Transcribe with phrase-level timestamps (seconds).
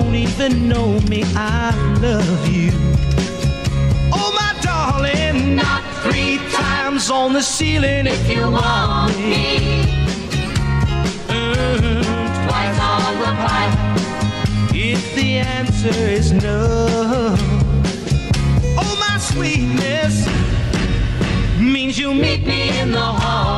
[0.00, 1.22] don't even know me.
[1.34, 1.70] I
[2.02, 2.70] love you.
[4.12, 9.58] Oh, my darling, not three times on the ceiling if you want me.
[11.28, 12.02] Mm,
[12.44, 13.78] twice on the pipe
[14.74, 17.34] if the answer is no.
[18.82, 20.26] Oh, my sweetness
[21.58, 23.55] means you meet me in the hallway.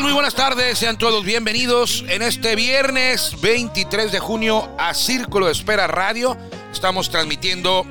[0.00, 5.52] Muy buenas tardes, sean todos bienvenidos en este viernes 23 de junio a Círculo de
[5.52, 6.36] Espera Radio.
[6.72, 7.84] Estamos transmitiendo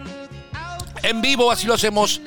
[1.04, 2.22] en vivo, así lo hacemos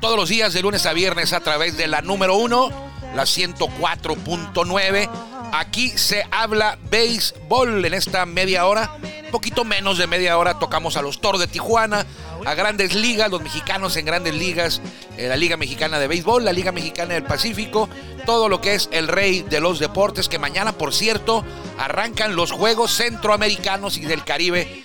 [0.00, 2.87] todos los días de lunes a viernes a través de la número 1,
[3.18, 5.10] la 104.9.
[5.52, 8.92] Aquí se habla béisbol en esta media hora,
[9.32, 12.06] poquito menos de media hora tocamos a los Toros de Tijuana,
[12.44, 14.80] a grandes ligas, los mexicanos en grandes ligas,
[15.16, 17.88] eh, la Liga Mexicana de Béisbol, la Liga Mexicana del Pacífico,
[18.24, 21.44] todo lo que es el rey de los deportes, que mañana, por cierto,
[21.76, 24.84] arrancan los Juegos Centroamericanos y del Caribe.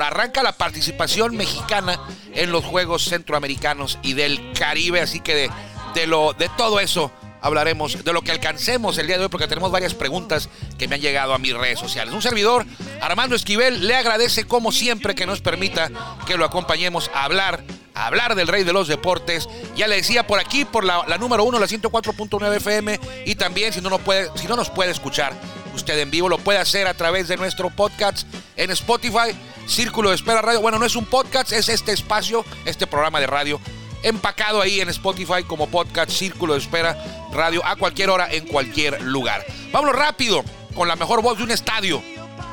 [0.00, 2.00] Arranca la participación mexicana
[2.32, 5.50] en los Juegos Centroamericanos y del Caribe, así que de,
[5.94, 9.46] de lo, de todo eso hablaremos de lo que alcancemos el día de hoy porque
[9.46, 12.12] tenemos varias preguntas que me han llegado a mis redes sociales.
[12.14, 12.66] Un servidor,
[13.00, 15.90] Armando Esquivel, le agradece como siempre que nos permita
[16.26, 17.64] que lo acompañemos a hablar,
[17.94, 19.48] a hablar del rey de los deportes.
[19.76, 23.80] Ya le decía por aquí, por la, número uno, la 104.9 FM y también si
[23.80, 25.32] no, no puede, si no nos puede escuchar
[25.74, 29.36] usted en vivo, lo puede hacer a través de nuestro podcast en Spotify,
[29.66, 30.60] Círculo de Espera Radio.
[30.60, 33.60] Bueno, no es un podcast, es este espacio, este programa de radio
[34.02, 36.96] empacado ahí en Spotify como podcast Círculo de Espera
[37.32, 39.44] Radio a cualquier hora, en cualquier lugar.
[39.72, 42.02] Vámonos rápido con la mejor voz de un estadio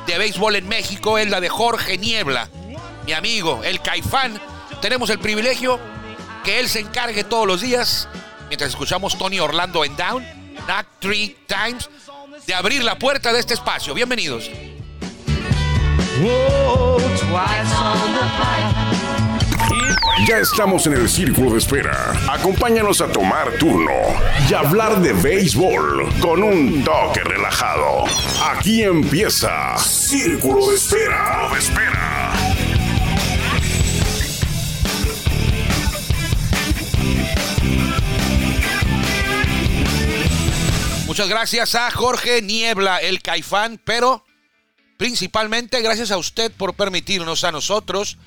[0.06, 2.48] de béisbol en México, es la de Jorge Niebla,
[3.06, 4.40] mi amigo, el Caifán.
[4.80, 5.80] Tenemos el privilegio
[6.44, 8.08] que él se encargue todos los días,
[8.48, 10.24] mientras escuchamos Tony Orlando en Down,
[10.66, 11.88] Knock Three Times,
[12.46, 13.94] de abrir la puerta de este espacio.
[13.94, 14.50] Bienvenidos.
[17.18, 18.95] Twice on the.
[20.26, 22.12] Ya estamos en el círculo de espera.
[22.28, 23.92] Acompáñanos a tomar turno
[24.50, 28.06] y hablar de béisbol con un toque relajado.
[28.42, 31.48] Aquí empieza Círculo de Espera.
[31.52, 32.32] de espera.
[41.06, 44.24] Muchas gracias a Jorge Niebla, el Caifán, pero
[44.96, 48.18] principalmente gracias a usted por permitirnos a nosotros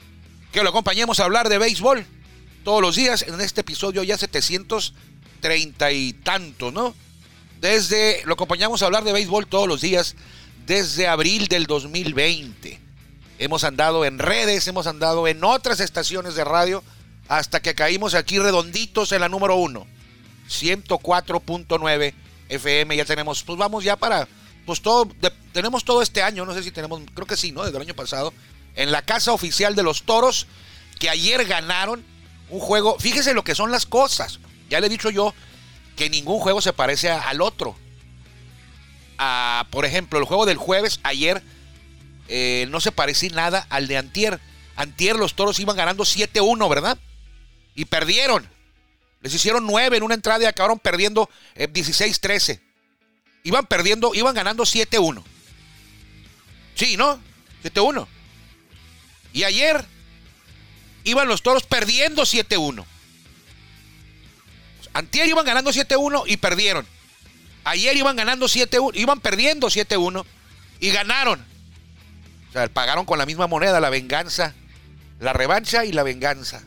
[0.51, 2.05] que lo acompañemos a hablar de béisbol
[2.63, 6.95] todos los días en este episodio ya 730 y tanto, ¿no?
[7.61, 10.15] Desde, lo acompañamos a hablar de béisbol todos los días
[10.65, 12.79] desde abril del 2020.
[13.37, 16.83] Hemos andado en redes, hemos andado en otras estaciones de radio
[17.27, 19.87] hasta que caímos aquí redonditos en la número uno.
[20.49, 22.13] 104.9
[22.49, 24.27] FM, ya tenemos, pues vamos ya para,
[24.65, 25.07] pues todo,
[25.53, 27.63] tenemos todo este año, no sé si tenemos, creo que sí, ¿no?
[27.63, 28.33] Desde el año pasado,
[28.75, 30.47] en la casa oficial de los toros,
[30.99, 32.03] que ayer ganaron
[32.49, 35.33] un juego, fíjese lo que son las cosas, ya le he dicho yo
[35.95, 37.75] que ningún juego se parece al otro.
[39.17, 41.43] A, por ejemplo, el juego del jueves, ayer,
[42.29, 44.39] eh, no se parece nada al de Antier.
[44.77, 46.97] Antier los toros iban ganando 7-1, ¿verdad?
[47.75, 48.47] Y perdieron.
[49.21, 52.61] Les hicieron 9 en una entrada y acabaron perdiendo eh, 16-13.
[53.43, 55.21] Iban perdiendo, iban ganando 7-1.
[56.75, 57.19] Sí, ¿no?
[57.63, 58.07] 7-1.
[59.33, 59.85] Y ayer
[61.03, 62.85] iban los toros perdiendo 7-1.
[64.93, 66.85] Antier iban ganando 7-1 y perdieron.
[67.63, 70.25] Ayer iban ganando 7-1, iban perdiendo 7-1
[70.79, 71.45] y ganaron.
[72.49, 74.55] O sea, pagaron con la misma moneda la venganza,
[75.19, 76.63] la revancha y la venganza.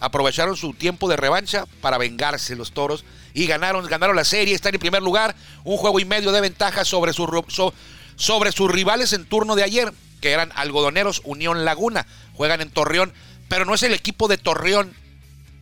[0.00, 3.04] Aprovecharon su tiempo de revancha para vengarse los toros
[3.34, 5.34] y ganaron, ganaron la serie, están en primer lugar,
[5.64, 7.72] un juego y medio de ventaja sobre, su
[8.16, 9.92] sobre sus rivales en turno de ayer,
[10.26, 13.12] que eran algodoneros Unión Laguna, juegan en Torreón,
[13.48, 14.92] pero no es el equipo de Torreón,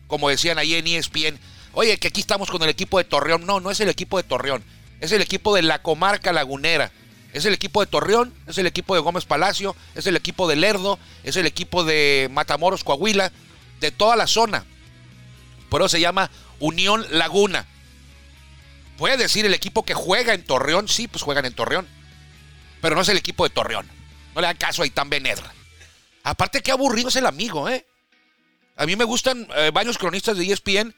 [0.07, 1.37] como decían ahí en E ESPN,
[1.73, 4.23] oye, que aquí estamos con el equipo de Torreón, no, no es el equipo de
[4.23, 4.63] Torreón,
[5.01, 6.91] es el equipo de la comarca lagunera,
[7.31, 10.55] es el equipo de Torreón, es el equipo de Gómez Palacio, es el equipo de
[10.55, 13.31] Lerdo, es el equipo de Matamoros, Coahuila,
[13.81, 14.65] de toda la zona.
[15.69, 17.67] Por eso se llama Unión Laguna.
[18.97, 21.87] Puede decir el equipo que juega en Torreón, sí, pues juegan en Torreón.
[22.81, 23.94] pero no es el equipo de Torreón.
[24.35, 25.51] No le da caso a Itán Benedra.
[26.23, 27.85] Aparte, qué aburrido es el amigo, ¿eh?
[28.75, 30.93] A mí me gustan eh, varios cronistas de ESPN.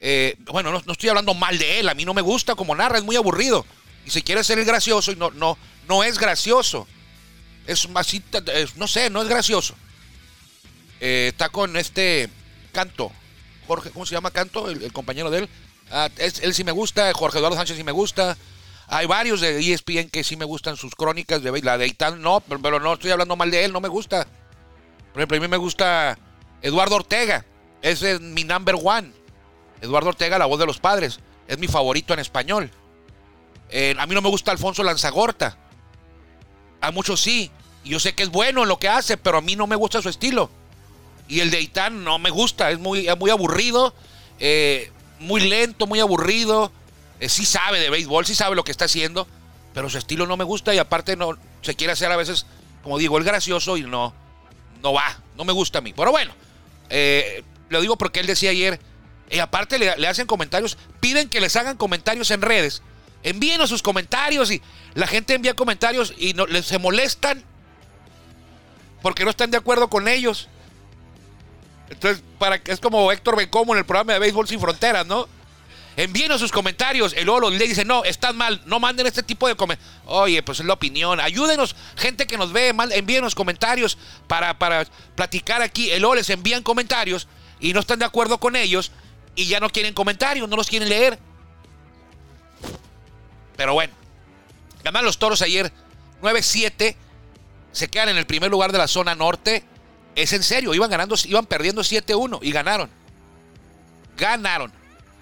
[0.00, 1.88] Eh, bueno, no, estoy hablando mal de él.
[1.88, 3.66] A mí no me gusta como narra, es muy aburrido.
[4.06, 6.88] Y si quiere ser el gracioso, y no, no, no es gracioso.
[7.66, 8.10] Es más,
[8.76, 9.74] no sé, no es gracioso.
[11.00, 12.30] Eh, está con este
[12.72, 13.12] Canto.
[13.66, 14.70] Jorge, ¿cómo se llama Canto?
[14.70, 15.48] El, compañero de él.
[15.90, 17.12] Ah, él sí me gusta.
[17.12, 18.38] Jorge Eduardo Sánchez sí me gusta.
[18.90, 21.42] Hay varios de ESPN que sí me gustan sus crónicas.
[21.42, 24.26] De, la de Itán no, pero, no estoy hablando mal de él, no me gusta.
[25.12, 26.18] Por ejemplo, a mí me gusta
[26.62, 27.44] Eduardo Ortega.
[27.82, 29.12] Ese es mi number one.
[29.82, 31.20] Eduardo Ortega, la voz de los padres.
[31.46, 32.70] Es mi favorito en español.
[33.70, 35.58] Eh, a mí no me gusta Alfonso Lanzagorta.
[36.80, 37.50] A muchos sí.
[37.84, 39.76] Y yo sé que es bueno en lo que hace, pero a mí no me
[39.76, 40.50] gusta su estilo.
[41.28, 42.70] Y el de Itán no me gusta.
[42.70, 43.94] Es muy, muy aburrido.
[44.38, 44.90] Eh,
[45.20, 46.72] muy lento, muy aburrido.
[47.20, 49.26] Eh, sí sabe de béisbol, sí sabe lo que está haciendo,
[49.74, 52.46] pero su estilo no me gusta y aparte no se quiere hacer a veces,
[52.82, 54.14] como digo, el gracioso y no,
[54.82, 55.92] no va, no me gusta a mí.
[55.92, 56.32] Pero bueno,
[56.90, 58.80] eh, lo digo porque él decía ayer,
[59.30, 62.82] y aparte le, hacen comentarios, piden que les hagan comentarios en redes,
[63.22, 64.62] envíenos sus comentarios y
[64.94, 67.44] la gente envía comentarios y no, se molestan
[69.02, 70.48] porque no están de acuerdo con ellos.
[71.90, 75.28] Entonces, para, es como Héctor Bencomo en el programa de Béisbol Sin Fronteras, ¿no?
[75.98, 77.12] Envíenos sus comentarios.
[77.12, 80.00] El Olo le dice, no, están mal, no manden este tipo de comentarios.
[80.06, 81.18] Oye, pues es la opinión.
[81.18, 83.98] Ayúdenos, gente que nos ve, mal, envíenos comentarios
[84.28, 84.86] para, para
[85.16, 85.90] platicar aquí.
[85.90, 87.26] El Olo les envían comentarios
[87.58, 88.92] y no están de acuerdo con ellos
[89.34, 91.18] y ya no quieren comentarios, no los quieren leer.
[93.56, 93.92] Pero bueno,
[94.84, 95.72] ganan los toros ayer
[96.22, 96.94] 9-7.
[97.72, 99.64] Se quedan en el primer lugar de la zona norte.
[100.14, 102.88] Es en serio, iban ganando, iban perdiendo 7-1 y ganaron.
[104.16, 104.77] Ganaron.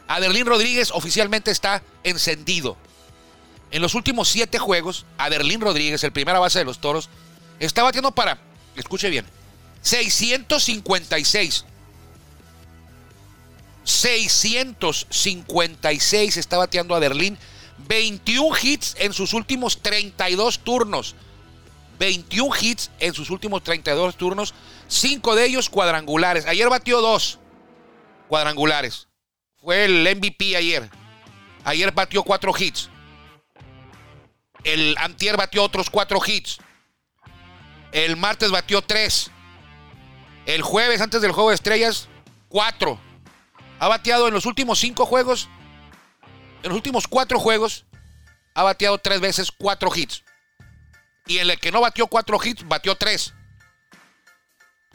[0.09, 2.77] Aderlín Rodríguez oficialmente está encendido.
[3.71, 7.11] En los últimos siete juegos, Aderlín Rodríguez, el primera base de los toros,
[7.59, 8.39] está batiendo para,
[8.77, 9.27] escuche bien,
[9.83, 11.67] 656.
[13.85, 17.39] 656 está bateando Aderlín.
[17.87, 21.15] 21 hits en sus últimos 32 turnos.
[21.99, 24.55] 21 hits en sus últimos 32 turnos.
[24.89, 26.47] 5 de ellos cuadrangulares.
[26.47, 27.39] Ayer batió dos
[28.29, 29.07] cuadrangulares.
[29.67, 30.89] Fue el MVP ayer.
[31.65, 32.89] Ayer batió cuatro hits.
[34.63, 36.59] El antier batió otros cuatro hits.
[37.91, 39.33] El martes batió tres.
[40.47, 42.09] El jueves, antes del juego de estrellas,
[42.49, 43.01] cuatro.
[43.81, 45.49] Ha bateado en los últimos cinco juegos.
[46.63, 47.87] En los últimos cuatro juegos,
[48.55, 50.23] ha bateado tres veces cuatro hits.
[51.27, 53.35] Y en el que no batió cuatro hits, batió tres.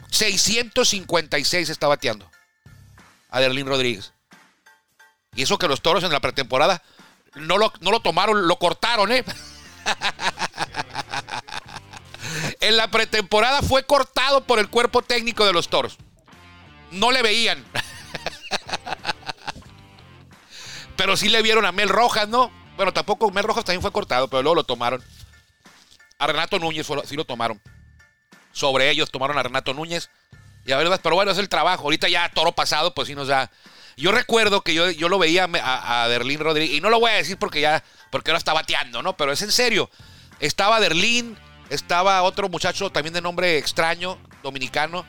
[0.08, 2.30] 656 está bateando.
[3.28, 4.14] Adelín Rodríguez.
[5.34, 6.82] Y eso que los toros en la pretemporada
[7.34, 9.24] no lo, no lo tomaron, lo cortaron, ¿eh?
[12.60, 15.96] en la pretemporada fue cortado por el cuerpo técnico de los toros.
[16.90, 17.64] No le veían.
[20.96, 22.52] pero sí le vieron a Mel Rojas, ¿no?
[22.76, 25.02] Bueno, tampoco Mel Rojas también fue cortado, pero luego lo tomaron.
[26.18, 27.60] A Renato Núñez sí lo tomaron.
[28.52, 30.10] Sobre ellos tomaron a Renato Núñez.
[30.66, 31.84] Y a ver, pero bueno, es el trabajo.
[31.84, 33.50] Ahorita ya toro pasado, pues sí nos da
[33.96, 37.14] yo recuerdo que yo, yo lo veía a, a Rodríguez, y no lo voy a
[37.14, 39.16] decir porque ya, porque ahora está bateando, ¿no?
[39.16, 39.90] Pero es en serio.
[40.40, 41.36] Estaba Derlín,
[41.68, 45.04] estaba otro muchacho también de nombre extraño, dominicano,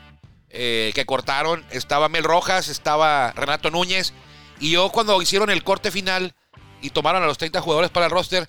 [0.50, 1.66] eh, que cortaron.
[1.72, 4.14] Estaba Mel Rojas, estaba Renato Núñez.
[4.60, 6.36] Y yo cuando hicieron el corte final
[6.82, 8.48] y tomaron a los 30 jugadores para el roster,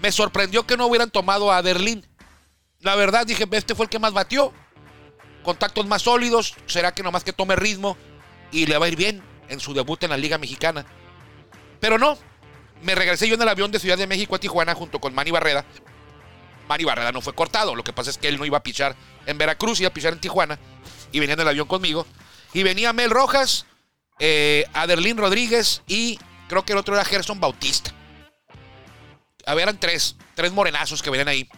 [0.00, 2.06] me sorprendió que no hubieran tomado a Derlín.
[2.80, 4.52] La verdad dije, este fue el que más batió.
[5.42, 7.96] Contactos más sólidos, será que nomás que tome ritmo
[8.52, 10.86] y le va a ir bien en su debut en la Liga Mexicana.
[11.80, 12.16] Pero no,
[12.82, 15.30] me regresé yo en el avión de Ciudad de México a Tijuana junto con Manny
[15.30, 15.64] Barreda.
[16.68, 18.96] Manny Barreda no fue cortado, lo que pasa es que él no iba a pichar
[19.26, 20.58] en Veracruz, iba a pichar en Tijuana
[21.12, 22.06] y venía en el avión conmigo.
[22.52, 23.66] Y venía Mel Rojas,
[24.18, 27.92] eh, Aderlín Rodríguez y creo que el otro era Gerson Bautista.
[29.46, 31.48] A ver, eran tres, tres morenazos que venían ahí.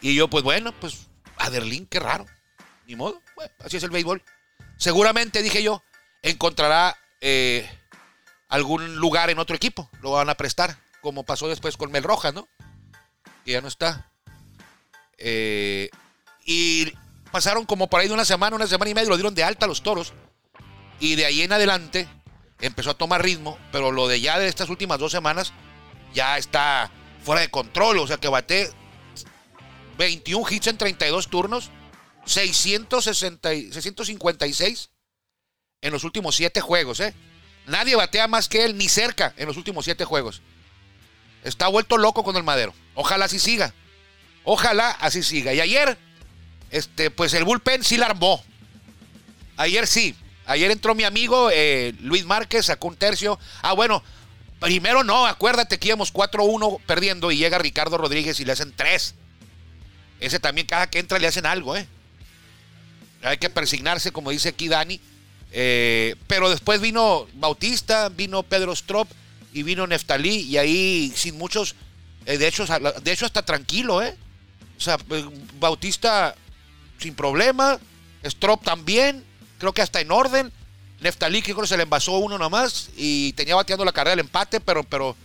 [0.00, 2.26] Y yo, pues bueno, pues Aderlín, qué raro.
[2.86, 3.20] Ni modo,
[3.64, 4.22] así es el béisbol.
[4.78, 5.82] Seguramente, dije yo,
[6.30, 7.68] encontrará eh,
[8.48, 9.88] algún lugar en otro equipo.
[10.02, 12.48] Lo van a prestar, como pasó después con Mel Rojas, ¿no?
[13.44, 14.10] Que ya no está.
[15.18, 15.88] Eh,
[16.44, 16.92] y
[17.30, 19.66] pasaron como por ahí de una semana, una semana y media, lo dieron de alta
[19.66, 20.14] a los toros.
[20.98, 22.08] Y de ahí en adelante
[22.60, 25.52] empezó a tomar ritmo, pero lo de ya de estas últimas dos semanas
[26.12, 26.90] ya está
[27.22, 27.98] fuera de control.
[27.98, 28.70] O sea que bate
[29.96, 31.70] 21 hits en 32 turnos,
[32.24, 34.90] 660, 656
[35.86, 37.14] en los últimos siete juegos, ¿eh?
[37.66, 40.42] Nadie batea más que él, ni cerca, en los últimos siete juegos.
[41.44, 42.74] Está vuelto loco con el madero.
[42.94, 43.72] Ojalá así siga.
[44.42, 45.54] Ojalá así siga.
[45.54, 45.96] Y ayer,
[46.70, 48.42] este, pues el bullpen sí la armó.
[49.56, 50.16] Ayer sí.
[50.46, 53.38] Ayer entró mi amigo eh, Luis Márquez, sacó un tercio.
[53.62, 54.02] Ah, bueno,
[54.58, 59.14] primero no, acuérdate que íbamos 4-1 perdiendo y llega Ricardo Rodríguez y le hacen 3.
[60.18, 61.86] Ese también, cada que entra le hacen algo, ¿eh?
[63.22, 65.00] Hay que persignarse, como dice aquí Dani.
[65.58, 69.08] Eh, pero después vino Bautista, vino Pedro Strop
[69.54, 71.74] y vino Neftalí y ahí sin muchos,
[72.26, 74.14] eh, de, hecho, de hecho hasta tranquilo, ¿eh?
[74.76, 74.98] O sea,
[75.58, 76.34] Bautista
[76.98, 77.78] sin problema,
[78.22, 79.24] Strop también,
[79.58, 80.52] creo que hasta en orden.
[81.00, 84.60] Neftalí creo que se le envasó uno nomás y tenía bateando la carrera del empate,
[84.60, 85.16] pero, pero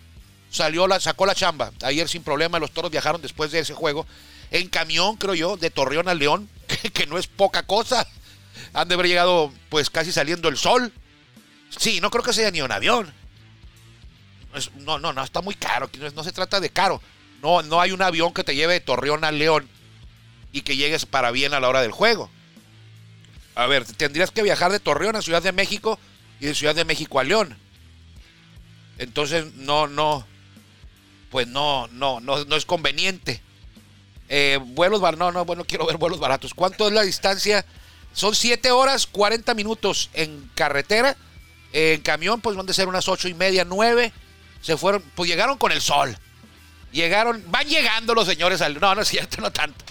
[0.49, 1.73] salió la, sacó la chamba.
[1.81, 4.05] Ayer sin problema los toros viajaron después de ese juego
[4.51, 6.49] en camión, creo yo, de Torreón a León,
[6.93, 8.07] que, no es poca cosa.
[8.73, 10.91] Han de haber llegado pues casi saliendo el sol.
[11.77, 13.13] Sí, no creo que sea ni un avión.
[14.77, 15.89] No, no, no, está muy caro.
[16.15, 17.01] No, se trata de caro.
[17.41, 19.67] No, no hay un avión que te lleve de Torreón a León
[20.51, 22.29] y que llegues para bien a la hora del juego.
[23.55, 25.99] A ver, tendrías que viajar de Torreón a Ciudad de México
[26.39, 27.57] y de Ciudad de México a León.
[28.97, 30.25] Entonces, no, no,
[31.29, 33.41] pues no, no, no, no es conveniente.
[34.29, 36.53] Eh, vuelos baratos, no, no, bueno, quiero ver vuelos baratos.
[36.53, 37.65] ¿Cuánto es la distancia?
[38.13, 41.15] Son 7 horas 40 minutos en carretera.
[41.73, 44.11] en camión, pues van a ser unas 8 y media, 9.
[44.61, 46.17] Se fueron, pues llegaron con el sol.
[46.91, 48.79] Llegaron, van llegando los señores al.
[48.79, 49.83] No, no es cierto, no tanto.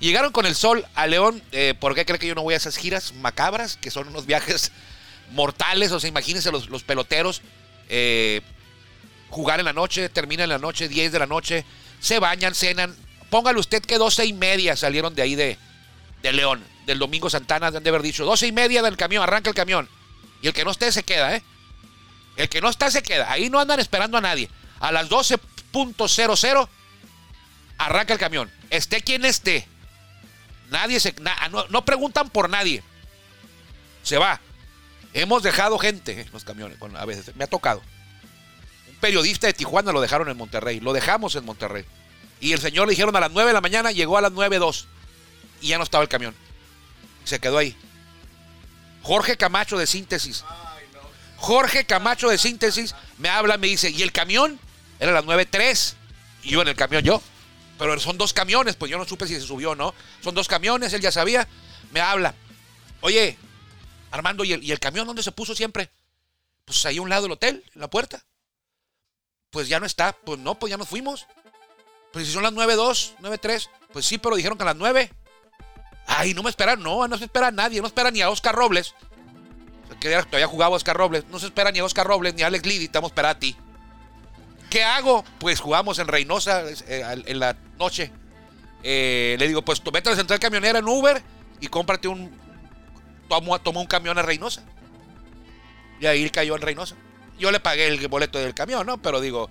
[0.00, 1.42] Llegaron con el sol a León.
[1.52, 3.76] Eh, ¿Por qué cree que yo no voy a esas giras macabras?
[3.76, 4.72] Que son unos viajes
[5.30, 5.92] mortales.
[5.92, 7.42] O sea, imagínense los, los peloteros.
[7.88, 8.42] Eh,
[9.30, 11.64] jugar en la noche, termina en la noche, 10 de la noche.
[12.00, 12.94] Se bañan, cenan.
[13.30, 15.58] Póngale usted que 12 y media salieron de ahí de,
[16.22, 16.64] de León.
[16.88, 19.90] Del domingo Santana de haber dicho 12 y media del camión, arranca el camión.
[20.40, 21.42] Y el que no esté se queda, ¿eh?
[22.38, 23.30] El que no está se queda.
[23.30, 24.48] Ahí no andan esperando a nadie.
[24.80, 26.68] A las 12.00
[27.76, 28.50] arranca el camión.
[28.70, 29.68] Esté quien esté.
[30.70, 31.14] Nadie se.
[31.68, 32.82] no, preguntan por nadie.
[34.02, 34.40] Se va.
[35.12, 37.36] Hemos dejado gente en los camiones, a veces.
[37.36, 37.82] Me ha tocado.
[38.88, 40.80] Un periodista de Tijuana lo dejaron en Monterrey.
[40.80, 41.84] Lo dejamos en Monterrey.
[42.40, 44.86] Y el señor le dijeron a las 9 de la mañana, llegó a las 9.02.
[45.60, 46.34] Y ya no estaba el camión.
[47.28, 47.76] Se quedó ahí.
[49.02, 50.46] Jorge Camacho de Síntesis.
[51.36, 54.58] Jorge Camacho de Síntesis me habla, me dice, ¿y el camión?
[54.98, 55.92] Era las 9.03.
[56.44, 57.20] Y yo en el camión, yo.
[57.78, 59.94] Pero son dos camiones, pues yo no supe si se subió o no.
[60.24, 61.46] Son dos camiones, él ya sabía.
[61.90, 62.34] Me habla.
[63.02, 63.36] Oye,
[64.10, 65.90] Armando, ¿y el, camión dónde se puso siempre?
[66.64, 68.24] Pues ahí a un lado del hotel, en la puerta.
[69.50, 70.14] Pues ya no está.
[70.14, 71.26] Pues no, pues ya nos fuimos.
[72.10, 73.68] Pues si son las 9.2, 9.3.
[73.92, 75.12] Pues sí, pero dijeron que a las 9.
[76.08, 77.80] Ay, no me esperan, no, no se espera a nadie.
[77.82, 78.94] No espera ni a Oscar Robles.
[80.00, 81.24] Que todavía jugaba Oscar Robles.
[81.30, 82.86] No se espera ni a Oscar Robles ni a Alex Liddy.
[82.86, 83.54] Estamos para a ti.
[84.70, 85.22] ¿Qué hago?
[85.38, 88.10] Pues jugamos en Reynosa eh, en la noche.
[88.82, 91.22] Eh, le digo, pues vete a la central camionera en Uber
[91.60, 92.30] y cómprate un.
[93.28, 94.62] Toma, un camión a Reynosa.
[96.00, 96.96] Y ahí cayó en Reynosa.
[97.38, 99.00] Yo le pagué el boleto del camión, ¿no?
[99.02, 99.50] Pero digo,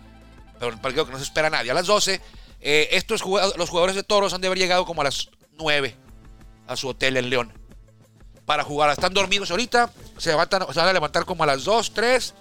[0.60, 1.70] pero que no se espera nadie.
[1.70, 2.20] A las 12,
[2.62, 6.07] eh, estos los jugadores de toros han de haber llegado como a las 9
[6.68, 7.54] a su hotel en León
[8.46, 8.90] para jugar.
[8.92, 12.34] Están dormidos ahorita, se, van a levantar como a las 2, 3.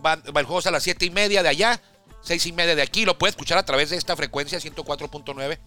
[0.00, 1.80] Van, el juego a las 7 y media de allá
[2.26, 3.04] seis y media de aquí.
[3.04, 5.58] Lo puede escuchar a través de esta frecuencia 104.9.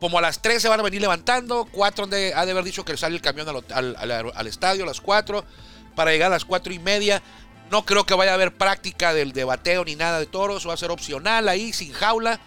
[0.00, 1.66] Como a las 3 se van a venir levantando.
[1.70, 5.44] 4 donde ha de haber dicho que sale el camión al, estadio a las 4.
[5.94, 7.22] Para llegar a las 4 y media.
[7.70, 10.66] No creo que vaya a haber práctica del debateo ni nada de toros.
[10.68, 12.40] Va a ser opcional ahí, sin jaula.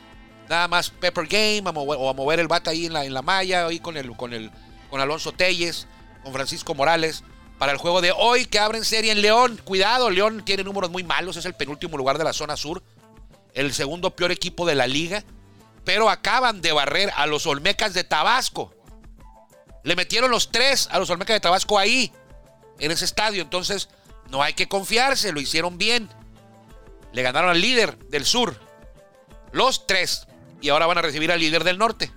[0.52, 3.68] Nada más pepper game o a mover el bate ahí en la, en la malla.
[3.68, 4.52] Ahí con, el, con, el,
[4.90, 5.88] con Alonso Telles,
[6.24, 7.24] con Francisco Morales
[7.58, 9.62] para el juego de hoy que abren serie en León.
[9.64, 12.84] Cuidado, León tiene números muy malos, es el penúltimo lugar de la zona sur,
[13.54, 15.24] el segundo peor equipo de la liga,
[15.86, 18.74] pero acaban de barrer a los Olmecas de Tabasco.
[19.86, 22.12] Le metieron los tres a los Olmecas de Tabasco ahí,
[22.78, 23.88] en ese estadio, entonces
[24.30, 26.10] no hay que confiarse, lo hicieron bien.
[27.14, 28.60] Le ganaron al líder del sur,
[29.54, 30.28] los tres,
[30.62, 32.12] y ahora van a recibir al líder del norte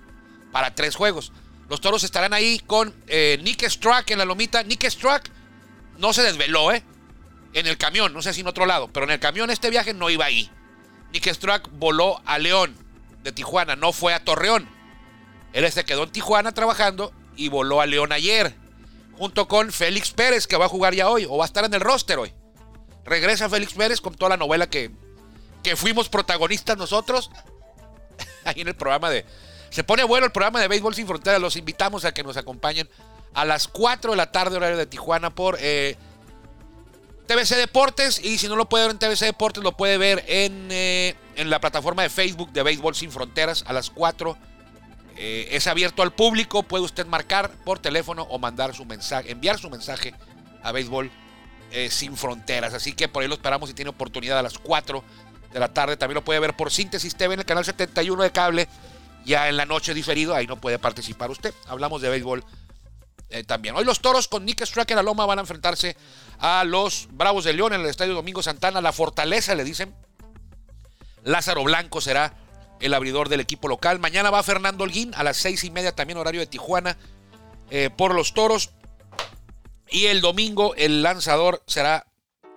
[0.51, 1.31] para tres juegos.
[1.69, 4.63] Los toros estarán ahí con eh, Nick Struck en la lomita.
[4.63, 5.29] Nick Struck
[5.97, 6.83] no se desveló, ¿eh?
[7.53, 9.93] En el camión, no sé si en otro lado, pero en el camión este viaje
[9.93, 10.49] no iba ahí.
[11.11, 12.75] Nick Struck voló a León
[13.23, 14.69] de Tijuana, no fue a Torreón.
[15.53, 18.55] Él se quedó en Tijuana trabajando y voló a León ayer,
[19.13, 21.73] junto con Félix Pérez, que va a jugar ya hoy, o va a estar en
[21.73, 22.33] el roster hoy.
[23.05, 24.91] Regresa Félix Pérez con toda la novela que,
[25.63, 27.31] que fuimos protagonistas nosotros,
[28.49, 29.25] ahí en el programa de...
[29.69, 32.87] Se pone bueno el programa de Béisbol Sin Fronteras, los invitamos a que nos acompañen
[33.33, 35.97] a las 4 de la tarde, horario de Tijuana, por eh,
[37.27, 40.67] TVC Deportes y si no lo puede ver en TVC Deportes lo puede ver en,
[40.71, 44.37] eh, en la plataforma de Facebook de Béisbol Sin Fronteras a las 4.
[45.17, 49.57] Eh, es abierto al público, puede usted marcar por teléfono o mandar su mensaje, enviar
[49.57, 50.13] su mensaje
[50.61, 51.09] a Béisbol
[51.71, 52.73] eh, Sin Fronteras.
[52.73, 55.03] Así que por ahí lo esperamos si tiene oportunidad a las 4
[55.55, 55.95] de la tarde.
[55.95, 58.67] También lo puede ver por Síntesis TV en el canal 71 de cable.
[59.23, 61.53] Ya en la noche diferido, ahí no puede participar usted.
[61.67, 62.43] Hablamos de béisbol
[63.29, 63.73] eh, también.
[63.73, 65.95] Hoy los toros con Nick Strack en la Loma van a enfrentarse
[66.39, 68.81] a los Bravos de León en el Estadio Domingo Santana.
[68.81, 69.95] La Fortaleza, le dicen.
[71.23, 72.33] Lázaro Blanco será
[72.81, 73.97] el abridor del equipo local.
[73.97, 76.97] Mañana va Fernando Holguín a las seis y media, también horario de Tijuana,
[77.69, 78.71] eh, por los toros.
[79.89, 82.07] Y el domingo el lanzador será,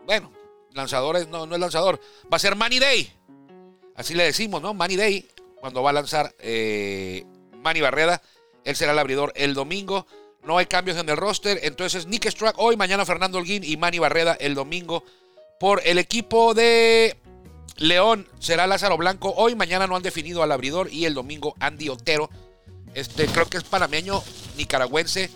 [0.04, 0.32] bueno,
[0.72, 2.00] lanzador no, no es lanzador,
[2.32, 3.12] va a ser Manny Day.
[3.94, 4.74] Así le decimos, ¿no?
[4.74, 5.28] Manny Day,
[5.60, 7.24] cuando va a lanzar eh,
[7.62, 8.22] Manny Barreda,
[8.64, 10.06] él será el abridor el domingo.
[10.44, 11.58] No hay cambios en el roster.
[11.62, 15.04] Entonces, Nick Strack hoy, mañana Fernando Holguín y Manny Barreda el domingo.
[15.58, 17.18] Por el equipo de
[17.76, 19.34] León será Lázaro Blanco.
[19.36, 20.92] Hoy, mañana no han definido al abridor.
[20.92, 22.30] Y el domingo Andy Otero.
[22.94, 24.22] Este, creo que es panameño
[24.56, 25.30] nicaragüense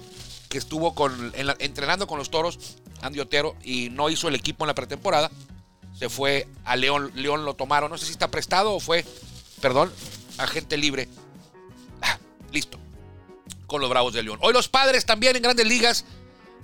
[0.52, 2.58] que estuvo con, entrenando con los toros.
[3.00, 3.56] Andy Otero.
[3.64, 5.30] Y no hizo el equipo en la pretemporada.
[5.98, 7.10] Se fue a León.
[7.14, 7.90] León lo tomaron.
[7.90, 9.02] No sé si está prestado o fue,
[9.62, 9.90] perdón,
[10.36, 11.08] agente libre.
[12.02, 12.18] Ah,
[12.52, 12.78] listo
[13.66, 14.38] con los Bravos de León.
[14.42, 16.04] Hoy los padres también en grandes ligas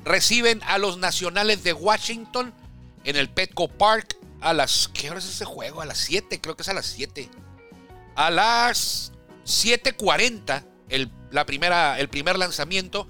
[0.05, 2.53] reciben a los Nacionales de Washington
[3.05, 4.89] en el Petco Park a las...
[4.89, 5.81] ¿Qué hora es ese juego?
[5.81, 7.31] A las 7, creo que es a las 7.
[8.15, 9.13] A las
[9.47, 13.09] 7.40 el, la el primer lanzamiento.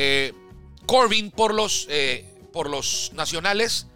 [0.00, 0.32] Eh,
[0.86, 3.88] Corbin por los, eh, por los Nacionales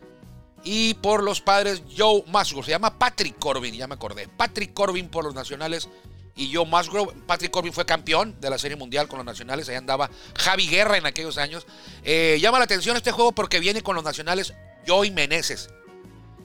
[0.64, 2.64] y por los padres Joe Musgrove.
[2.64, 4.26] Se llama Patrick Corbin, ya me acordé.
[4.26, 5.88] Patrick Corbin por los Nacionales
[6.34, 7.14] y Joe Musgrove.
[7.24, 9.68] Patrick Corbin fue campeón de la Serie Mundial con los Nacionales.
[9.68, 11.68] Ahí andaba Javi Guerra en aquellos años.
[12.02, 14.54] Eh, llama la atención este juego porque viene con los Nacionales
[14.88, 15.70] Joey Meneses.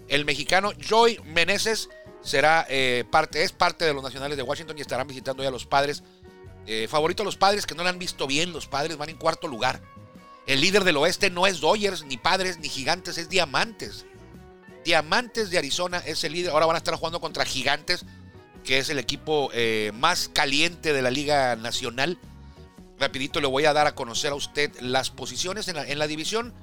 [0.08, 1.90] El mexicano Joey Meneses
[2.22, 2.68] será
[3.10, 6.04] parte, es parte de los Nacionales de Washington y estarán visitando ya a los padres.
[6.68, 8.54] Eh, favorito los padres que no lo han visto bien.
[8.54, 9.82] Los padres van en cuarto lugar.
[10.46, 14.06] El líder del oeste no es Dodgers, ni padres, ni gigantes, es Diamantes.
[14.86, 16.52] Diamantes de Arizona es el líder.
[16.52, 18.06] Ahora van a estar jugando contra Gigantes
[18.68, 22.20] que es el equipo eh, más caliente de la Liga Nacional.
[23.00, 26.06] Rapidito le voy a dar a conocer a usted las posiciones en la, en la
[26.06, 26.54] división.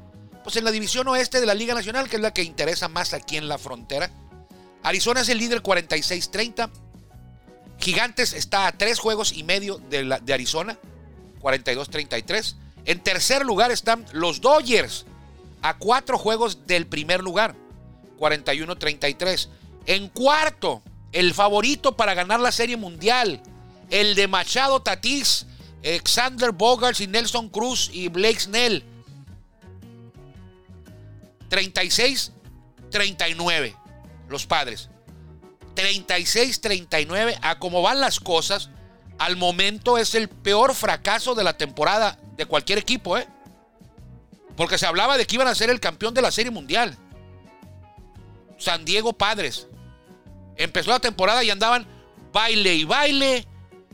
[0.43, 3.15] Pues en la división oeste de la Liga Nacional, que es la que interesa más
[3.15, 4.11] aquí en la frontera.
[4.83, 6.71] Arizona es el líder 46-30.
[7.79, 10.79] Gigantes está a tres juegos y medio de, la, de Arizona,
[11.41, 12.57] 42-33.
[12.87, 15.07] En tercer lugar están los Dodgers,
[15.63, 17.55] a cuatro juegos del primer lugar,
[18.19, 19.49] 41-33.
[19.87, 20.83] En cuarto
[21.13, 23.41] el favorito para ganar la Serie Mundial,
[23.91, 25.47] el de Machado Tatís,
[25.85, 28.83] Alexander Bogarts y Nelson Cruz y Blake Snell.
[31.51, 33.77] 36-39,
[34.29, 34.89] los padres.
[35.75, 38.71] 36-39, a cómo van las cosas,
[39.19, 43.29] al momento es el peor fracaso de la temporada de cualquier equipo, ¿eh?
[44.57, 46.97] Porque se hablaba de que iban a ser el campeón de la Serie Mundial.
[48.59, 49.67] San Diego Padres.
[50.57, 51.87] Empezó la temporada y andaban
[52.33, 53.47] baile y baile,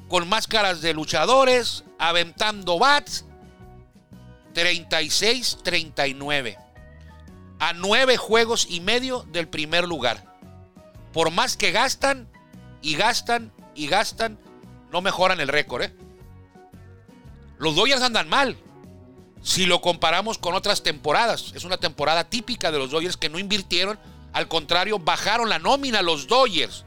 [0.09, 3.25] con máscaras de luchadores, aventando bats.
[4.55, 6.59] 36-39.
[7.59, 10.30] A nueve juegos y medio del primer lugar.
[11.13, 12.29] Por más que gastan
[12.83, 14.39] y gastan y gastan,
[14.93, 15.83] no mejoran el récord.
[15.83, 15.95] ¿eh?
[17.59, 18.57] Los Dodgers andan mal.
[19.43, 23.39] Si lo comparamos con otras temporadas, es una temporada típica de los Dodgers que no
[23.39, 23.99] invirtieron
[24.33, 26.85] al contrario, bajaron la nómina los Dodgers.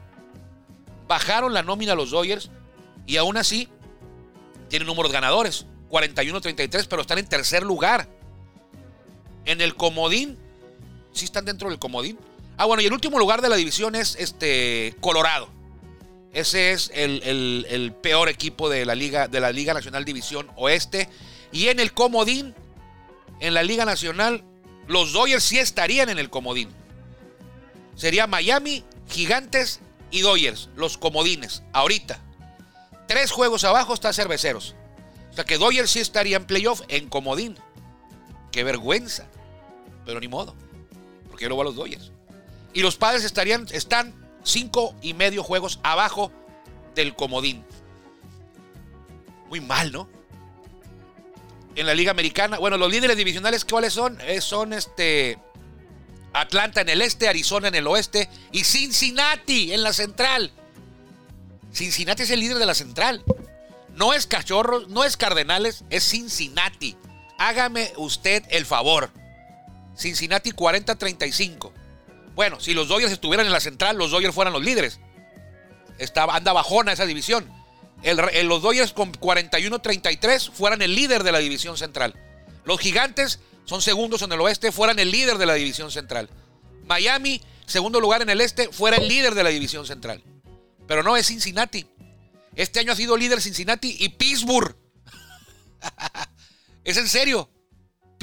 [1.06, 2.50] Bajaron la nómina los Dodgers
[3.06, 3.68] y aún así
[4.68, 5.66] tienen números ganadores.
[5.90, 8.08] 41-33, pero están en tercer lugar.
[9.44, 10.38] En el comodín.
[11.12, 12.18] Sí están dentro del comodín.
[12.56, 15.48] Ah, bueno, y el último lugar de la división es este Colorado.
[16.32, 21.08] Ese es el, peor equipo de la, Liga, de la Liga Nacional División Oeste.
[21.52, 22.54] Y en el comodín,
[23.40, 24.42] en la Liga Nacional,
[24.88, 26.68] los Dodgers sí estarían en el comodín
[27.96, 32.20] sería Miami, Gigantes y Dodgers, los comodines, ahorita.
[33.06, 34.74] Tres juegos abajo está Cerveceros.
[35.30, 37.58] O sea que Dodgers sí estaría en playoff en comodín.
[38.50, 39.26] Qué vergüenza.
[40.06, 40.54] Pero ni modo.
[41.28, 42.12] Porque luego a los Dodgers.
[42.74, 46.32] Y los padres estarían, están cinco y medio juegos abajo
[46.94, 47.64] del comodín.
[49.48, 50.08] Muy mal, ¿no?
[51.76, 54.20] En la Liga Americana, bueno, los líderes divisionales, ¿cuáles son?
[54.20, 55.38] Eh, son este.
[56.32, 60.50] Atlanta en el este, Arizona en el oeste y Cincinnati en la central.
[61.72, 63.22] Cincinnati es el líder de la central.
[63.94, 66.96] No es Cachorros, no es Cardenales, es Cincinnati.
[67.38, 69.10] Hágame usted el favor.
[69.96, 71.70] Cincinnati 40-35.
[72.34, 75.00] Bueno, si los Dodgers estuvieran en la central, los Dodgers fueran los líderes.
[75.98, 77.48] Estaba, anda bajona esa división.
[78.02, 82.14] Los Dodgers con 41-33 fueran el líder de la división central.
[82.64, 86.28] Los Gigantes son segundos en el oeste, fueran el líder de la división central.
[86.86, 90.22] Miami, segundo lugar en el este, fuera el líder de la división central.
[90.86, 91.86] Pero no es Cincinnati.
[92.54, 94.76] Este año ha sido líder Cincinnati y Pittsburgh.
[96.84, 97.48] es en serio.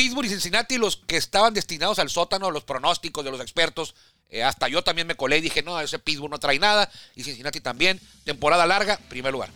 [0.02, 3.94] Pittsburgh y Cincinnati, los que estaban destinados al sótano, los pronósticos de los expertos.
[4.32, 6.90] Eh, hasta yo también me colé y dije, no, ese Pittsburgh no trae nada.
[7.16, 8.02] Y Cincinnati también.
[8.24, 9.52] Temporada larga, primer lugar.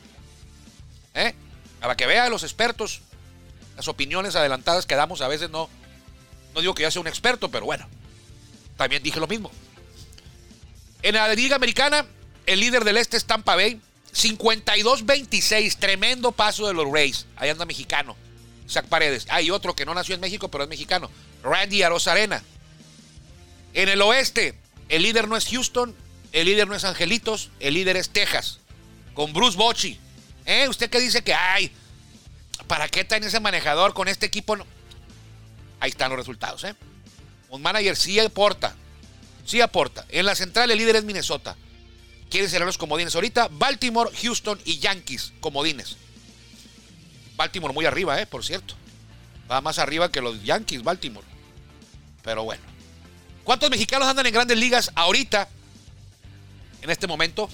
[1.15, 1.33] ¿Eh?
[1.79, 3.01] Para que vean los expertos,
[3.75, 5.67] las opiniones adelantadas que damos a veces no.
[6.53, 7.87] No digo que yo sea un experto, pero bueno.
[8.77, 9.49] También dije lo mismo.
[11.01, 12.05] En la Liga Americana,
[12.45, 13.81] el líder del este es Tampa Bay.
[14.13, 15.77] 52-26.
[15.79, 17.25] Tremendo paso de los Rays.
[17.35, 18.15] Ahí anda mexicano.
[18.69, 19.27] Zach Paredes.
[19.29, 21.09] Hay otro que no nació en México, pero es mexicano.
[21.43, 22.43] Randy Arozarena.
[23.73, 24.55] En el oeste,
[24.89, 25.95] el líder no es Houston,
[26.31, 28.59] el líder no es Angelitos, el líder es Texas,
[29.13, 29.99] con Bruce Bochy.
[30.45, 30.67] ¿Eh?
[30.69, 31.71] ¿Usted qué dice que hay?
[32.67, 34.55] ¿Para qué está en ese manejador con este equipo?
[35.79, 36.75] Ahí están los resultados, ¿eh?
[37.49, 38.75] Un manager sí aporta,
[39.45, 40.05] sí aporta.
[40.09, 41.55] En la central el líder es Minnesota.
[42.29, 43.49] Quieren ser los comodines ahorita.
[43.51, 45.97] Baltimore, Houston y Yankees, comodines.
[47.35, 48.25] Baltimore muy arriba, ¿eh?
[48.25, 48.75] Por cierto.
[49.49, 51.25] Va más arriba que los Yankees, Baltimore.
[52.23, 52.63] Pero bueno.
[53.43, 55.47] ¿Cuántos mexicanos andan en grandes ligas ahorita?
[56.81, 57.49] En este momento.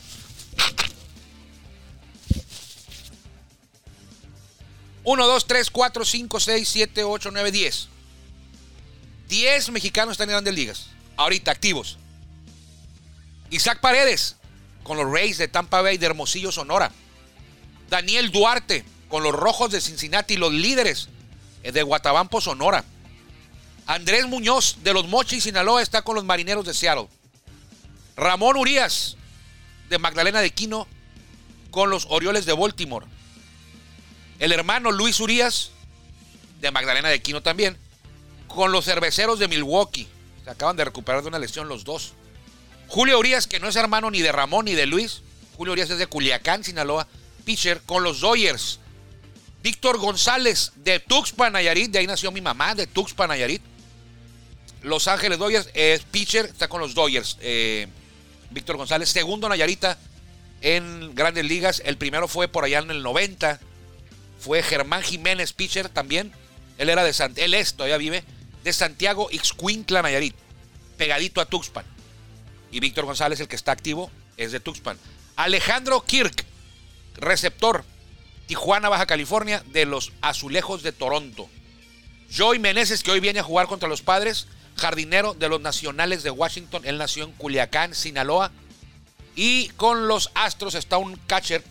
[5.03, 7.89] Uno, dos, tres, cuatro, cinco, seis, siete, ocho, nueve, diez.
[9.27, 10.87] Diez mexicanos están en grandes ligas.
[11.17, 11.97] Ahorita, activos.
[13.49, 14.37] Isaac Paredes,
[14.83, 16.91] con los Rays de Tampa Bay de Hermosillo, Sonora.
[17.89, 21.09] Daniel Duarte, con los Rojos de Cincinnati, los líderes
[21.61, 22.85] de Guatabampo, Sonora.
[23.85, 27.09] Andrés Muñoz de los Mochis, Sinaloa, está con los Marineros de Seattle.
[28.15, 29.17] Ramón Urias
[29.89, 30.87] de Magdalena de Quino
[31.71, 33.05] con los Orioles de Baltimore.
[34.39, 35.71] El hermano Luis Urias
[36.61, 37.77] de Magdalena de Quino también
[38.47, 40.07] con los Cerveceros de Milwaukee.
[40.45, 42.13] Se acaban de recuperar de una lesión los dos.
[42.87, 45.21] Julio Urias, que no es hermano ni de Ramón ni de Luis.
[45.57, 47.07] Julio Urias es de Culiacán, Sinaloa.
[47.43, 48.80] Pitcher con los Dodgers.
[49.63, 51.91] Víctor González de Tuxpan, Nayarit.
[51.91, 53.61] De ahí nació mi mamá, de Tuxpan, Nayarit.
[54.81, 57.37] Los Ángeles Dodgers es pitcher, está con los Dodgers.
[57.41, 57.87] Eh,
[58.49, 59.97] Víctor González, segundo Nayarita
[60.61, 61.81] en Grandes Ligas.
[61.85, 63.59] El primero fue por allá en el 90.
[64.39, 66.31] Fue Germán Jiménez, pitcher también.
[66.77, 68.23] Él era de San, él es, todavía vive,
[68.63, 70.35] de Santiago Ixcuintla, Nayarit.
[70.97, 71.85] Pegadito a Tuxpan.
[72.71, 74.97] Y Víctor González, el que está activo, es de Tuxpan.
[75.35, 76.45] Alejandro Kirk,
[77.15, 77.83] receptor,
[78.51, 81.49] Tijuana, Baja California, de los Azulejos de Toronto.
[82.35, 86.31] Joey Meneses, que hoy viene a jugar contra los padres, jardinero de los Nacionales de
[86.31, 86.81] Washington.
[86.83, 88.51] Él nació en Culiacán, Sinaloa.
[89.37, 91.63] Y con los Astros está un catcher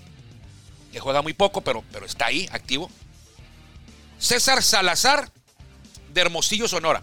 [0.91, 2.91] que juega muy poco, pero, pero está ahí, activo.
[4.19, 5.31] César Salazar,
[6.15, 7.03] de Hermosillo, Sonora.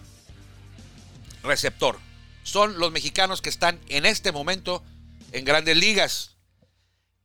[1.43, 1.99] Receptor.
[2.41, 4.83] Son los mexicanos que están en este momento
[5.33, 6.35] en grandes ligas.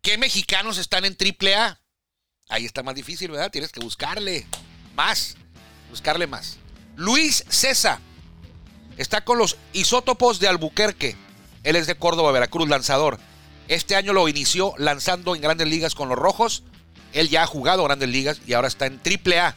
[0.03, 1.82] ¿Qué mexicanos están en AAA?
[2.53, 3.51] Ahí está más difícil, ¿verdad?
[3.51, 4.47] Tienes que buscarle
[4.95, 5.37] más.
[5.89, 6.59] Buscarle más.
[6.97, 7.99] Luis César
[8.99, 11.17] está con los isótopos de Albuquerque.
[11.63, 13.19] Él es de Córdoba, Veracruz, lanzador.
[13.69, 16.63] Este año lo inició lanzando en grandes ligas con los rojos.
[17.15, 19.57] Él ya ha jugado grandes ligas y ahora está en AAA.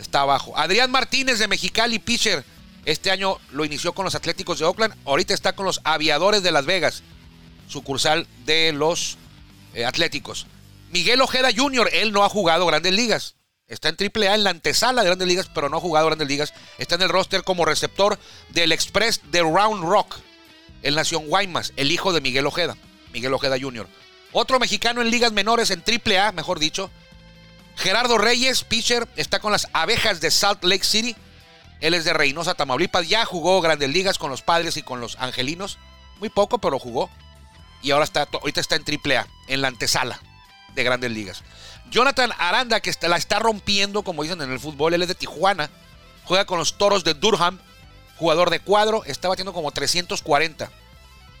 [0.00, 0.56] Está abajo.
[0.56, 2.42] Adrián Martínez de Mexicali, pitcher.
[2.86, 4.94] Este año lo inició con los Atléticos de Oakland.
[5.04, 7.02] Ahorita está con los Aviadores de Las Vegas,
[7.68, 9.18] sucursal de los
[9.74, 10.46] eh, Atléticos.
[10.90, 13.36] Miguel Ojeda Jr., él no ha jugado grandes ligas.
[13.68, 16.52] Está en AAA en la antesala de grandes ligas, pero no ha jugado grandes ligas.
[16.78, 20.16] Está en el roster como receptor del Express de Round Rock.
[20.82, 22.76] Él nació en Guaymas, el hijo de Miguel Ojeda,
[23.12, 23.86] Miguel Ojeda Jr.
[24.32, 26.90] Otro mexicano en ligas menores, en AAA, mejor dicho.
[27.76, 31.14] Gerardo Reyes, pitcher, está con las abejas de Salt Lake City.
[31.80, 33.08] Él es de Reynosa, Tamaulipas.
[33.08, 35.78] Ya jugó grandes ligas con los padres y con los angelinos.
[36.18, 37.08] Muy poco, pero jugó.
[37.80, 40.20] Y ahora está, ahorita está en AAA, en la antesala
[40.74, 41.42] de grandes ligas.
[41.90, 45.70] Jonathan Aranda, que la está rompiendo, como dicen en el fútbol, él es de Tijuana,
[46.24, 47.58] juega con los Toros de Durham,
[48.16, 50.70] jugador de cuadro, está batiendo como 340.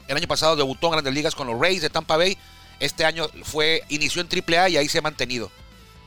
[0.08, 2.36] El año pasado debutó en grandes ligas con los Rays de Tampa Bay.
[2.80, 5.52] Este año fue, inició en AAA y ahí se ha mantenido.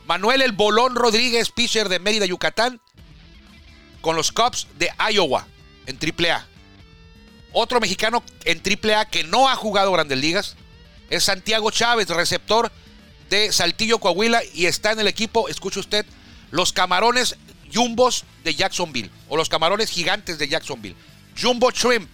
[0.06, 2.80] Manuel El Bolón Rodríguez, pitcher de Mérida, Yucatán,
[4.02, 5.46] con los Cubs de Iowa
[5.86, 6.46] en AAA.
[7.52, 10.56] Otro mexicano en AAA que no ha jugado grandes ligas
[11.08, 12.70] es Santiago Chávez, receptor
[13.30, 16.06] de Saltillo, Coahuila, y está en el equipo, escuche usted,
[16.50, 17.36] los Camarones
[17.74, 20.94] Jumbos de Jacksonville o los camarones gigantes de Jacksonville.
[21.40, 22.08] Jumbo Shrimp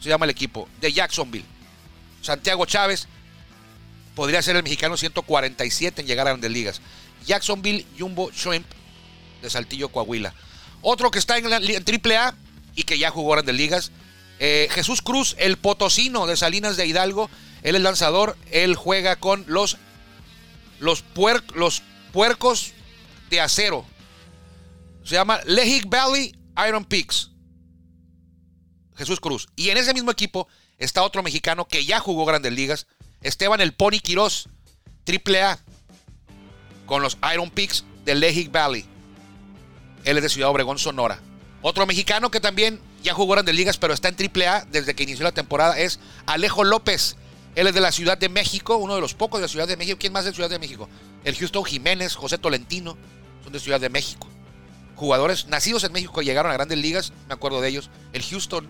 [0.00, 1.44] se llama el equipo de Jacksonville.
[2.22, 3.08] Santiago Chávez
[4.14, 6.80] podría ser el mexicano 147 en llegar a grandes ligas.
[7.26, 8.66] Jacksonville Jumbo Shrimp
[9.42, 10.32] de Saltillo, Coahuila.
[10.82, 12.34] Otro que está en, la, AAA
[12.76, 13.90] y que ya jugó grandes ligas.
[14.38, 17.30] Eh, Jesús Cruz, el potosino de Salinas de Hidalgo.
[17.62, 18.36] Él es lanzador.
[18.50, 19.78] Él juega con los,
[20.80, 21.02] los,
[22.12, 22.72] puercos
[23.30, 23.84] de acero.
[25.04, 26.34] Se llama Lehigh Valley
[26.66, 27.30] Iron Peaks.
[28.96, 29.48] Jesús Cruz.
[29.56, 32.86] Y en ese mismo equipo está otro mexicano que ya jugó grandes ligas.
[33.20, 34.48] Esteban el Pony Quirós,
[35.06, 35.58] AAA,
[36.86, 38.84] con los Iron Peaks de Lehigh Valley.
[40.04, 41.20] Él es de Ciudad Obregón, Sonora.
[41.62, 45.24] Otro mexicano que también ya jugó grandes ligas, pero está en AAA desde que inició
[45.24, 47.16] la temporada es Alejo López.
[47.54, 49.76] Él es de la Ciudad de México, uno de los pocos de la Ciudad de
[49.76, 49.96] México.
[49.98, 50.88] ¿Quién más de Ciudad de México?
[51.24, 52.96] El Houston Jiménez, José Tolentino,
[53.42, 54.26] son de Ciudad de México.
[54.96, 57.90] Jugadores nacidos en México que llegaron a grandes ligas, me acuerdo de ellos.
[58.12, 58.68] El Houston,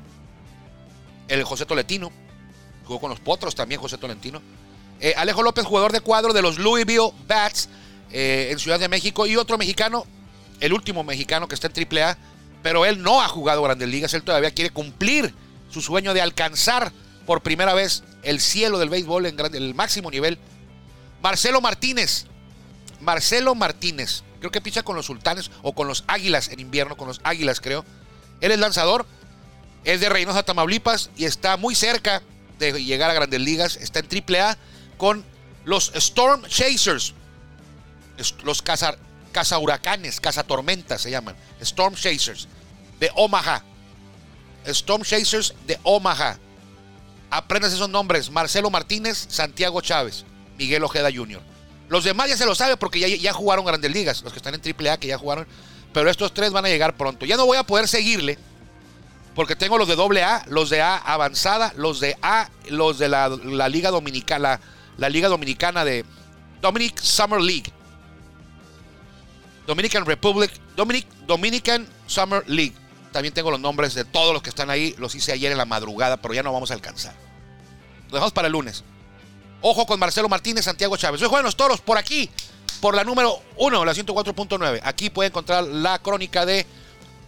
[1.29, 2.12] el José Tolentino,
[2.85, 4.42] jugó con los Potros también, José Tolentino.
[5.01, 7.68] Eh, Alejo López, jugador de cuadro de los Louisville Bats
[8.11, 9.27] eh, en Ciudad de México.
[9.27, 10.05] Y otro mexicano,
[10.61, 12.18] el último mexicano que está en AAA,
[12.62, 15.35] pero él no ha jugado grandes ligas, él todavía quiere cumplir
[15.70, 16.92] su sueño de alcanzar
[17.26, 20.38] por primera vez el cielo del béisbol en el máximo nivel.
[21.22, 22.26] Marcelo Martínez,
[23.00, 27.08] Marcelo Martínez, creo que picha con los sultanes o con los águilas en invierno, con
[27.08, 27.84] los águilas creo.
[28.40, 29.06] Él es lanzador,
[29.84, 32.22] es de Reynosa, Tamaulipas y está muy cerca
[32.58, 33.76] de llegar a grandes ligas.
[33.76, 34.56] Está en AAA
[34.96, 35.24] con
[35.64, 37.14] los Storm Chasers,
[38.42, 38.96] los caza,
[39.32, 41.37] caza huracanes, caza tormentas se llaman.
[41.60, 42.48] Storm Chasers
[43.00, 43.62] de Omaha.
[44.66, 46.38] Storm Chasers de Omaha.
[47.37, 50.25] Aprendas esos nombres: Marcelo Martínez, Santiago Chávez,
[50.57, 51.42] Miguel Ojeda Jr.
[51.88, 54.55] Los demás ya se lo sabe porque ya, ya jugaron grandes ligas, los que están
[54.55, 55.47] en AAA que ya jugaron.
[55.92, 57.27] Pero estos tres van a llegar pronto.
[57.27, 58.38] Ya no voy a poder seguirle
[59.35, 63.29] porque tengo los de AA, los de A avanzada, los de A, los de la,
[63.68, 64.61] Liga Dominicana,
[64.97, 66.05] la, Liga Dominicana de
[66.62, 67.73] Dominic Summer League.
[69.66, 72.75] Dominican Republic, Dominic, Dominican Summer League.
[73.11, 74.94] También tengo los nombres de todos los que están ahí.
[74.99, 77.23] Los hice ayer en la madrugada, pero ya no vamos a alcanzar.
[78.14, 78.85] Dejamos para el lunes.
[79.61, 81.20] Ojo con Marcelo Martínez, Santiago Chávez.
[81.22, 82.31] Hoy juegan los toros por aquí,
[82.81, 84.81] por la número 1, la 104.9.
[84.85, 86.66] Aquí puede encontrar la crónica de.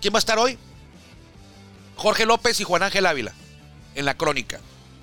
[0.00, 0.58] ¿Quién va a estar hoy?
[1.96, 3.32] Jorge López y Juan Ángel Ávila
[3.94, 4.60] en la crónica.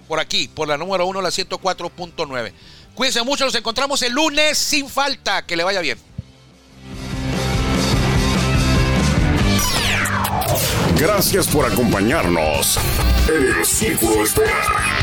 [0.08, 2.54] Por aquí, por la número 1, la 104.9.
[2.96, 5.46] Cuídense mucho, nos encontramos el lunes sin falta.
[5.46, 5.98] Que le vaya bien.
[10.98, 12.78] Gracias por acompañarnos
[13.28, 15.03] el Círculo Espera.